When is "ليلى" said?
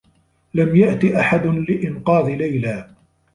2.35-2.89